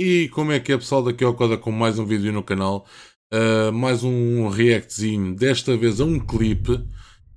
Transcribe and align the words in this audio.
E 0.00 0.28
como 0.28 0.52
é 0.52 0.60
que 0.60 0.70
é 0.70 0.78
pessoal 0.78 1.02
daqui 1.02 1.24
ao 1.24 1.34
Coda 1.34 1.58
com 1.58 1.72
mais 1.72 1.98
um 1.98 2.04
vídeo 2.04 2.32
no 2.32 2.40
canal, 2.40 2.86
uh, 3.34 3.72
mais 3.72 4.04
um 4.04 4.46
reactzinho, 4.46 5.34
desta 5.34 5.76
vez 5.76 6.00
a 6.00 6.04
um 6.04 6.20
clipe, 6.20 6.86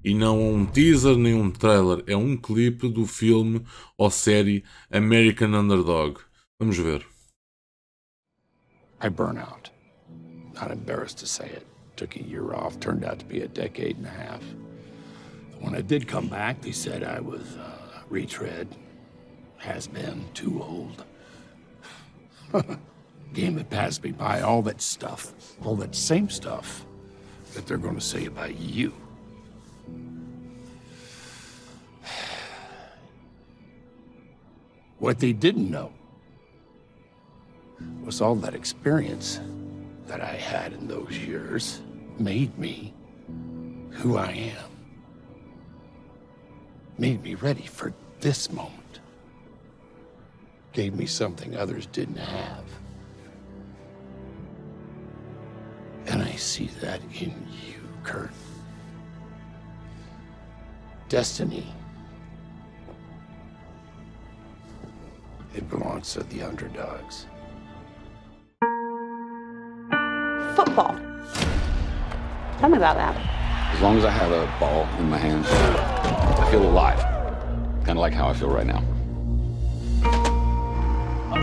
e 0.04 0.14
não 0.14 0.40
um 0.40 0.64
teaser 0.64 1.18
nem 1.18 1.34
um 1.34 1.50
trailer, 1.50 2.04
é 2.06 2.16
um 2.16 2.38
clipe 2.38 2.88
do 2.88 3.08
filme 3.08 3.66
ou 3.98 4.12
série 4.12 4.64
American 4.92 5.56
Underdog. 5.56 6.20
Vamos 6.60 6.78
ver. 6.78 7.04
I 9.04 9.10
burn 9.10 9.40
out. 9.40 9.72
Not 10.54 10.72
embarrassed 10.72 11.18
to 11.22 11.26
say 11.26 11.48
it. 11.48 11.66
Took 11.96 12.16
a 12.16 12.22
year 12.22 12.54
off, 12.54 12.80
turned 12.80 13.04
out 13.04 13.18
to 13.18 13.26
be 13.26 13.42
a 13.42 13.48
decade 13.48 13.98
and 13.98 14.06
a 14.06 14.12
half. 14.12 14.44
When 15.62 15.74
I 15.74 15.82
did 15.82 16.08
come 16.08 16.28
back, 16.28 16.62
they 16.62 16.74
said 16.74 17.02
I 17.02 17.22
was 17.22 17.58
uh, 17.58 18.04
retread, 18.08 18.68
has 19.58 19.88
been, 19.88 20.26
too 20.36 20.62
old. 20.62 21.06
Game 23.34 23.56
that 23.56 23.70
passed 23.70 24.04
me 24.04 24.12
by, 24.12 24.42
all 24.42 24.62
that 24.64 24.82
stuff, 24.82 25.34
all 25.64 25.76
that 25.78 25.96
same 25.96 26.30
stuff 26.30 26.86
that 27.54 27.66
they're 27.66 27.78
going 27.78 27.96
to 27.96 28.02
say 28.02 28.26
about 28.26 28.58
you. 28.58 28.94
What 35.00 35.18
they 35.18 35.34
didn't 35.34 35.72
know 35.72 35.92
was 38.04 38.22
all 38.22 38.36
that 38.36 38.54
experience 38.54 39.40
that 40.06 40.22
I 40.22 40.36
had 40.36 40.74
in 40.74 40.88
those 40.88 41.18
years 41.18 41.82
made 42.20 42.56
me 42.60 42.94
who 43.90 44.18
I 44.18 44.32
am. 44.32 44.70
Made 47.00 47.24
me 47.24 47.34
ready 47.34 47.66
for 47.66 47.94
this 48.20 48.52
moment 48.52 49.01
gave 50.74 50.94
me 50.94 51.06
something 51.06 51.56
others 51.56 51.86
didn't 51.88 52.18
have. 52.18 52.64
And 56.08 56.22
I 56.22 56.32
see 56.36 56.68
that 56.82 57.02
in 57.20 57.34
you, 57.50 57.82
Kurt. 58.04 58.32
Destiny. 61.10 61.68
It 65.54 65.70
belongs 65.70 66.14
to 66.14 66.24
the 66.24 66.44
underdogs. 66.44 67.26
Football. 70.56 70.98
Tell 72.60 72.70
me 72.70 72.78
about 72.78 72.96
that. 72.96 73.16
As 73.74 73.82
long 73.82 73.98
as 73.98 74.06
I 74.06 74.12
have 74.12 74.32
a 74.32 74.46
ball 74.60 74.88
in 75.00 75.10
my 75.10 75.18
hands, 75.18 75.48
I 75.50 76.50
feel 76.52 76.64
alive. 76.64 77.00
Kind 77.84 77.92
of 77.92 77.98
like 77.98 78.14
how 78.14 78.30
I 78.30 78.34
feel 78.34 78.50
right 78.50 78.66
now. 78.66 78.84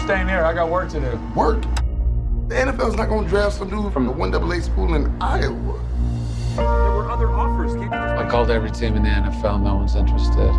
I'm 0.08 0.14
staying 0.14 0.28
here. 0.28 0.42
I 0.42 0.54
got 0.54 0.70
work 0.70 0.88
to 0.90 1.00
do. 1.00 1.18
Work? 1.36 1.60
The 2.48 2.54
NFL's 2.54 2.96
not 2.96 3.10
going 3.10 3.24
to 3.24 3.28
draft 3.28 3.56
some 3.56 3.68
dude 3.68 3.92
from 3.92 4.06
the 4.06 4.12
1AA 4.14 4.62
school 4.62 4.94
in 4.94 5.14
Iowa. 5.20 5.78
There 6.56 6.64
were 6.64 7.10
other 7.10 7.30
offers. 7.30 7.74
Can't 7.74 7.84
you 7.84 7.90
just... 7.90 8.14
I 8.14 8.26
called 8.26 8.50
every 8.50 8.70
team 8.70 8.96
in 8.96 9.02
the 9.02 9.10
NFL. 9.10 9.62
No 9.62 9.76
one's 9.76 9.96
interested. 9.96 10.50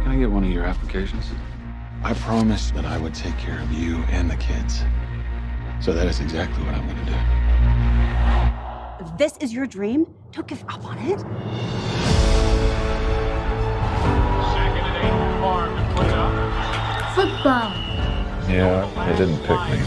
Can 0.00 0.06
I 0.06 0.16
get 0.16 0.30
one 0.30 0.44
of 0.44 0.50
your 0.50 0.62
applications? 0.62 1.26
I 2.04 2.14
promised 2.14 2.72
that 2.74 2.84
I 2.84 2.98
would 2.98 3.16
take 3.16 3.36
care 3.36 3.60
of 3.60 3.72
you 3.72 4.04
and 4.04 4.30
the 4.30 4.36
kids. 4.36 4.84
So 5.80 5.92
that 5.92 6.06
is 6.06 6.20
exactly 6.20 6.62
what 6.62 6.76
I'm 6.76 6.86
going 6.86 7.04
to 7.04 7.04
do. 7.04 7.16
If 9.10 9.18
this 9.18 9.36
is 9.38 9.52
your 9.52 9.66
dream, 9.66 10.06
don't 10.30 10.46
give 10.46 10.62
up 10.68 10.84
on 10.84 10.98
it. 10.98 11.20
Football. 17.20 17.70
Yeah, 18.48 18.88
they 19.06 19.14
didn't 19.18 19.40
pick 19.40 19.50
me. 19.50 19.78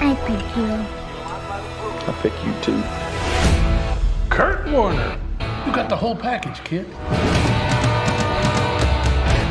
I 0.00 0.16
pick 0.26 0.42
you. 0.56 0.72
I 2.08 2.12
pick 2.20 2.32
you 2.44 2.52
too. 2.62 2.82
Kurt 4.28 4.68
Warner. 4.68 5.16
You 5.64 5.72
got 5.72 5.88
the 5.88 5.94
whole 5.94 6.16
package, 6.16 6.64
kid. 6.64 6.90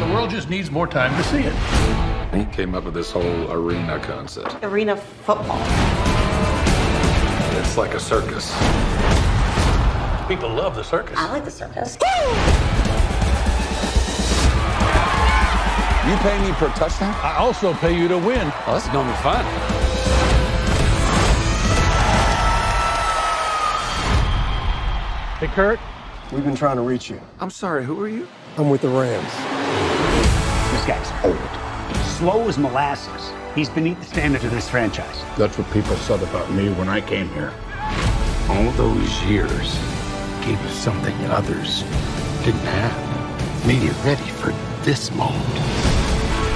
The 0.01 0.13
world 0.13 0.31
just 0.31 0.49
needs 0.49 0.69
more 0.69 0.85
time 0.85 1.15
to 1.15 1.23
see 1.29 1.43
it. 1.43 2.35
He 2.35 2.43
came 2.53 2.75
up 2.75 2.83
with 2.83 2.93
this 2.93 3.11
whole 3.11 3.49
arena 3.49 4.01
concept. 4.01 4.57
Arena 4.61 4.97
football. 4.97 5.61
It's 7.57 7.77
like 7.77 7.93
a 7.93 8.01
circus. 8.01 8.51
People 10.27 10.49
love 10.49 10.75
the 10.75 10.83
circus. 10.83 11.17
I 11.17 11.31
like 11.31 11.45
the 11.45 11.51
circus. 11.51 11.97
You 16.07 16.17
pay 16.17 16.37
me 16.45 16.51
per 16.55 16.67
touchdown? 16.73 17.15
I 17.23 17.37
also 17.37 17.73
pay 17.75 17.97
you 17.97 18.09
to 18.09 18.17
win. 18.17 18.51
Oh, 18.67 18.73
this 18.73 18.83
is 18.83 18.89
gonna 18.91 19.09
be 19.09 19.17
fun. 19.23 19.45
Hey, 25.39 25.47
Kurt. 25.47 25.79
We've 26.33 26.43
been 26.43 26.55
trying 26.55 26.75
to 26.75 26.81
reach 26.81 27.09
you. 27.09 27.21
I'm 27.39 27.49
sorry, 27.49 27.85
who 27.85 28.03
are 28.03 28.09
you? 28.09 28.27
I'm 28.57 28.69
with 28.69 28.81
the 28.81 28.89
Rams. 28.89 29.31
This 30.73 30.85
guy's 30.85 31.23
old. 31.23 31.95
Slow 32.17 32.49
as 32.49 32.57
molasses. 32.57 33.31
He's 33.55 33.69
beneath 33.69 33.99
the 33.99 34.05
standards 34.05 34.43
of 34.43 34.51
this 34.51 34.69
franchise. 34.69 35.23
That's 35.37 35.57
what 35.57 35.71
people 35.71 35.95
said 35.95 36.21
about 36.21 36.51
me 36.51 36.69
when 36.73 36.89
I 36.89 36.99
came 36.99 37.29
here. 37.29 37.53
All 38.49 38.71
those 38.71 39.23
years 39.23 39.79
gave 40.43 40.59
us 40.65 40.75
something 40.75 41.15
others 41.27 41.83
didn't 42.43 42.59
have. 42.59 43.65
Made 43.65 43.83
it 43.83 43.95
ready 44.03 44.29
for 44.31 44.51
this 44.83 45.09
moment. 45.11 45.72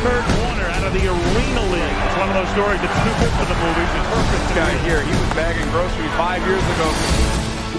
Kurt 0.03 0.25
Warner 0.37 0.69
out 0.77 0.85
of 0.85 0.93
the 0.93 1.09
Arena 1.09 1.63
League. 1.73 1.97
It's 2.05 2.17
one 2.17 2.29
of 2.29 2.35
those 2.37 2.51
stories 2.53 2.79
that's 2.81 2.99
too 3.01 3.15
good 3.17 3.33
for 3.33 3.45
the 3.49 3.57
movies. 3.57 3.89
It's 3.97 4.09
perfect. 4.13 4.41
This 4.45 4.55
guy 4.55 4.77
here, 4.85 5.01
he 5.01 5.09
was 5.09 5.29
bagging 5.33 5.69
groceries 5.71 6.13
five 6.13 6.45
years 6.45 6.61
ago. 6.61 6.87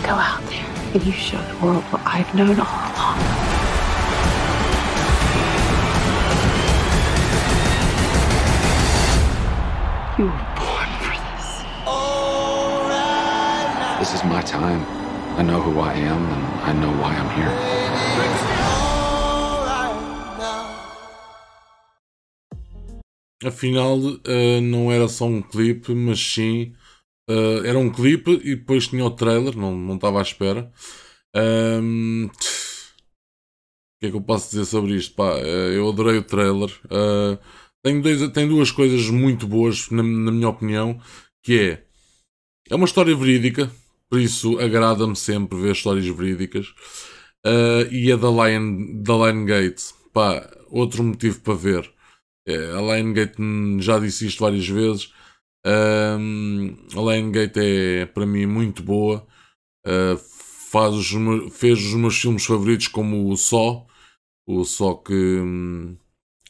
Go 0.02 0.14
out 0.18 0.42
there 0.50 0.66
and 0.94 1.06
you 1.06 1.12
show 1.12 1.38
the 1.38 1.56
world 1.64 1.84
what 1.94 2.02
I've 2.04 2.34
known 2.34 2.58
all 2.58 2.66
along. 2.66 3.18
You 10.18 10.24
were 10.26 10.46
born 10.58 10.90
for 10.98 11.14
this. 11.14 11.62
This 14.00 14.10
is 14.18 14.24
my 14.24 14.42
time. 14.42 14.82
I 15.38 15.42
know 15.42 15.60
who 15.60 15.78
I 15.78 15.94
am 15.94 16.24
and 16.32 16.44
I 16.66 16.72
know 16.72 16.90
why 17.00 17.14
I'm 17.14 17.30
here. 17.38 17.54
Afinal, 23.44 23.98
uh, 23.98 24.60
não 24.62 24.90
era 24.90 25.06
só 25.08 25.26
um 25.26 25.40
clipe, 25.40 25.94
mas 25.94 26.18
sim. 26.18 26.74
Uh, 27.30 27.64
era 27.64 27.78
um 27.78 27.90
clipe 27.90 28.32
e 28.42 28.56
depois 28.56 28.88
tinha 28.88 29.04
o 29.04 29.10
trailer, 29.10 29.56
não, 29.56 29.76
não 29.76 29.94
estava 29.96 30.18
à 30.18 30.22
espera. 30.22 30.72
Um, 31.36 32.26
o 32.26 32.30
que 34.00 34.06
é 34.06 34.10
que 34.10 34.16
eu 34.16 34.22
posso 34.22 34.50
dizer 34.50 34.64
sobre 34.64 34.94
isto? 34.94 35.14
Pá, 35.14 35.34
uh, 35.34 35.38
eu 35.72 35.88
adorei 35.88 36.18
o 36.18 36.24
trailer. 36.24 36.70
tem, 37.82 38.00
dois, 38.00 38.28
tem 38.32 38.48
duas 38.48 38.72
coisas 38.72 39.08
muito 39.10 39.46
boas, 39.46 39.88
na, 39.90 40.02
na 40.02 40.32
minha 40.32 40.48
opinião, 40.48 41.00
que 41.42 41.58
é. 41.58 41.84
É 42.70 42.74
uma 42.74 42.86
história 42.86 43.14
verídica, 43.16 43.70
por 44.10 44.20
isso 44.20 44.58
agrada-me 44.58 45.16
sempre 45.16 45.58
ver 45.60 45.72
histórias 45.72 46.06
verídicas. 46.06 46.74
e 47.90 48.12
a 48.12 48.16
da 48.16 48.28
Lion, 48.28 49.02
da 49.02 49.14
Lion 49.14 49.44
Gate, 49.44 49.82
pá, 50.12 50.50
outro 50.70 51.02
motivo 51.04 51.40
para 51.40 51.54
ver. 51.54 51.97
É, 52.48 52.72
a 52.72 52.80
Liongate 52.80 53.36
já 53.80 53.98
disse 53.98 54.26
isto 54.26 54.40
várias 54.40 54.66
vezes. 54.66 55.12
Um, 55.66 56.74
a 56.96 57.12
Liongate 57.12 57.60
é 57.60 58.06
para 58.06 58.24
mim 58.24 58.46
muito 58.46 58.82
boa. 58.82 59.26
Uh, 59.86 60.16
faz 60.70 60.94
os, 60.94 61.10
fez 61.54 61.78
os 61.78 61.94
meus 61.94 62.18
filmes 62.18 62.46
favoritos 62.46 62.88
como 62.88 63.30
o 63.30 63.36
Só, 63.36 63.86
o 64.46 64.64
Só 64.64 64.94
que 64.94 65.12
um, 65.12 65.96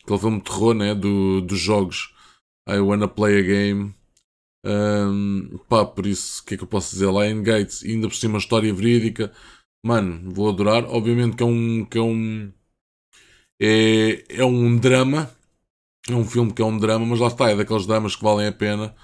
aquele 0.05 0.19
filme 0.21 0.39
de 0.39 0.45
terror 0.45 0.75
né, 0.75 0.95
do, 0.95 1.41
dos 1.41 1.59
jogos 1.59 2.15
I 2.69 2.79
Wanna 2.79 3.09
Play 3.09 3.41
a 3.41 3.43
Game. 3.43 3.95
Um, 4.65 5.59
pá, 5.69 5.85
por 5.85 6.07
isso, 6.07 6.43
o 6.43 6.47
que 6.47 6.55
é 6.55 6.57
que 6.59 6.63
eu 6.65 6.69
posso 6.69 6.93
dizer? 6.93 7.07
Liongate, 7.07 7.87
ainda 7.91 8.09
por 8.09 8.15
cima, 8.15 8.39
história 8.39 8.73
verídica, 8.73 9.33
mano, 9.85 10.31
vou 10.33 10.49
adorar. 10.49 10.85
Obviamente 10.85 11.37
que 11.37 11.43
é 11.43 11.47
um, 11.47 11.85
que 11.85 11.99
é 11.99 12.03
um, 12.03 12.53
é, 13.61 14.25
é 14.29 14.45
um 14.45 14.77
drama, 14.79 15.31
é 16.07 16.15
um 16.15 16.25
filme 16.25 16.53
que 16.53 16.63
é 16.63 16.65
um 16.65 16.79
drama, 16.79 17.05
mas 17.05 17.21
lá 17.21 17.29
está, 17.29 17.51
é 17.51 17.57
daqueles 17.57 17.87
dramas 17.87 18.17
que 18.17 18.23
valem 18.23 18.47
a 18.47 18.53
pena. 18.53 18.95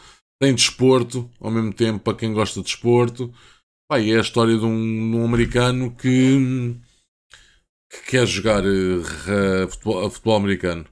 Tem 0.41 0.55
desporto, 0.55 1.31
ao 1.41 1.51
mesmo 1.51 1.73
tempo, 1.73 2.01
para 2.01 2.17
quem 2.17 2.33
gosta 2.33 2.61
de 2.61 2.67
desporto. 2.67 3.33
Pá, 3.89 4.01
é 4.01 4.17
a 4.17 4.21
história 4.21 4.57
de 4.57 4.65
um, 4.65 5.17
um 5.17 5.25
americano 5.25 5.95
que, 5.95 6.77
que, 7.91 8.11
quer 8.11 8.27
jogar 8.27 8.65
uh, 8.65 9.69
futebol, 9.69 10.11
futebol, 10.11 10.37
americano. 10.37 10.85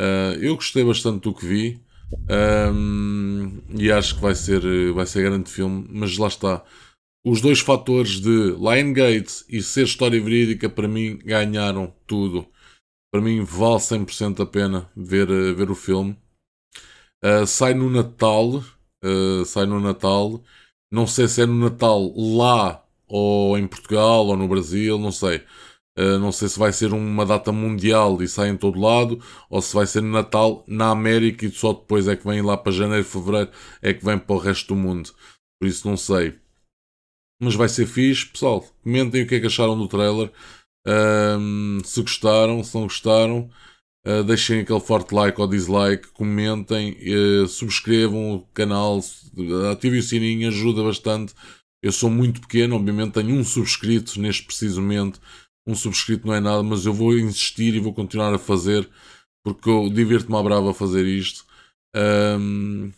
Uh, 0.00 0.34
eu 0.40 0.56
gostei 0.56 0.84
bastante 0.84 1.22
do 1.22 1.34
que 1.34 1.46
vi. 1.46 1.80
Um, 2.74 3.62
e 3.70 3.90
acho 3.90 4.16
que 4.16 4.20
vai 4.20 4.34
ser, 4.34 4.60
vai 4.92 5.06
ser 5.06 5.22
grande 5.22 5.50
filme, 5.50 5.86
mas 5.90 6.16
lá 6.18 6.28
está. 6.28 6.64
Os 7.24 7.40
dois 7.40 7.60
fatores 7.60 8.20
de 8.20 8.28
Lion 8.28 8.92
e 9.48 9.62
ser 9.62 9.84
história 9.84 10.20
verídica 10.20 10.68
para 10.68 10.88
mim 10.88 11.18
ganharam 11.24 11.94
tudo 12.06 12.46
para 13.12 13.20
mim 13.20 13.44
vale 13.44 13.76
100% 13.76 14.42
a 14.42 14.46
pena 14.46 14.90
ver, 14.96 15.28
ver 15.54 15.70
o 15.70 15.74
filme. 15.74 16.16
Uh, 17.22 17.46
sai 17.46 17.74
no 17.74 17.90
Natal. 17.90 18.64
Uh, 19.04 19.44
sai 19.44 19.66
no 19.66 19.78
Natal. 19.78 20.42
Não 20.90 21.06
sei 21.06 21.28
se 21.28 21.42
é 21.42 21.46
no 21.46 21.54
Natal 21.54 22.12
lá 22.16 22.84
ou 23.06 23.58
em 23.58 23.66
Portugal 23.66 24.26
ou 24.26 24.36
no 24.36 24.48
Brasil, 24.48 24.98
não 24.98 25.12
sei. 25.12 25.44
Uh, 25.98 26.18
não 26.18 26.32
sei 26.32 26.48
se 26.48 26.58
vai 26.58 26.72
ser 26.72 26.94
uma 26.94 27.26
data 27.26 27.52
mundial 27.52 28.22
e 28.22 28.28
sai 28.28 28.48
em 28.48 28.56
todo 28.56 28.80
lado, 28.80 29.22
ou 29.50 29.60
se 29.60 29.74
vai 29.74 29.86
ser 29.86 30.00
no 30.00 30.10
Natal 30.10 30.64
na 30.66 30.88
América 30.90 31.44
e 31.44 31.50
só 31.50 31.74
depois 31.74 32.08
é 32.08 32.16
que 32.16 32.26
vem 32.26 32.40
lá 32.40 32.56
para 32.56 32.72
janeiro, 32.72 33.04
fevereiro, 33.04 33.50
é 33.82 33.92
que 33.92 34.02
vem 34.02 34.18
para 34.18 34.34
o 34.34 34.38
resto 34.38 34.68
do 34.68 34.76
mundo. 34.76 35.10
Por 35.60 35.68
isso 35.68 35.86
não 35.86 35.96
sei. 35.98 36.38
Mas 37.42 37.54
vai 37.54 37.68
ser 37.68 37.86
fixe, 37.86 38.26
pessoal. 38.26 38.64
Comentem 38.82 39.22
o 39.22 39.26
que 39.26 39.34
é 39.34 39.40
que 39.40 39.46
acharam 39.46 39.76
do 39.76 39.88
trailer. 39.88 40.32
Se 41.84 42.02
gostaram, 42.02 42.62
se 42.62 42.74
não 42.74 42.82
gostaram. 42.82 43.50
Uh, 44.04 44.24
deixem 44.24 44.60
aquele 44.60 44.80
forte 44.80 45.14
like 45.14 45.40
ou 45.40 45.46
dislike, 45.46 46.08
comentem, 46.08 46.98
uh, 47.08 47.46
subscrevam 47.46 48.34
o 48.34 48.40
canal, 48.52 49.00
ativem 49.70 50.00
o 50.00 50.02
sininho, 50.02 50.48
ajuda 50.48 50.82
bastante. 50.82 51.34
Eu 51.80 51.92
sou 51.92 52.10
muito 52.10 52.40
pequeno, 52.40 52.74
obviamente 52.74 53.12
tenho 53.12 53.34
um 53.36 53.44
subscrito 53.44 54.20
neste 54.20 54.44
preciso 54.44 54.80
momento. 54.80 55.20
Um 55.64 55.76
subscrito 55.76 56.26
não 56.26 56.34
é 56.34 56.40
nada, 56.40 56.62
mas 56.64 56.84
eu 56.84 56.92
vou 56.92 57.16
insistir 57.16 57.74
e 57.74 57.80
vou 57.80 57.94
continuar 57.94 58.34
a 58.34 58.38
fazer 58.38 58.88
porque 59.42 59.68
eu 59.68 59.88
divirto-me 59.88 60.36
à 60.36 60.42
brava 60.42 60.70
a 60.70 60.74
fazer 60.74 61.04
isto. 61.04 61.44
Um, 61.94 62.92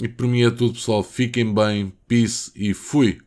e 0.00 0.08
por 0.08 0.26
mim 0.26 0.42
é 0.42 0.50
tudo, 0.50 0.74
pessoal. 0.74 1.02
Fiquem 1.02 1.52
bem, 1.52 1.92
peace 2.06 2.50
e 2.54 2.72
fui! 2.74 3.20